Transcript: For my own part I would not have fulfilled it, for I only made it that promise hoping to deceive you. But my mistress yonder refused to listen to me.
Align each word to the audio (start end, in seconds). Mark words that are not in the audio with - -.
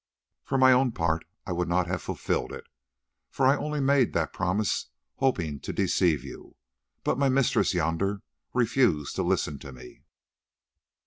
For 0.43 0.57
my 0.57 0.71
own 0.71 0.93
part 0.93 1.25
I 1.45 1.51
would 1.51 1.67
not 1.67 1.85
have 1.85 2.01
fulfilled 2.01 2.51
it, 2.51 2.63
for 3.29 3.45
I 3.45 3.55
only 3.55 3.79
made 3.79 4.07
it 4.07 4.13
that 4.13 4.33
promise 4.33 4.87
hoping 5.17 5.59
to 5.59 5.71
deceive 5.71 6.23
you. 6.23 6.55
But 7.03 7.19
my 7.19 7.29
mistress 7.29 7.75
yonder 7.75 8.23
refused 8.51 9.15
to 9.17 9.21
listen 9.21 9.59
to 9.59 9.71
me. 9.71 10.01